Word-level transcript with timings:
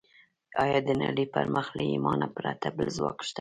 ايا 0.63 0.79
د 0.87 0.89
نړۍ 1.03 1.25
پر 1.33 1.45
مخ 1.55 1.67
له 1.77 1.83
ايمانه 1.91 2.27
پرته 2.35 2.67
بل 2.77 2.87
ځواک 2.97 3.19
شته؟ 3.25 3.29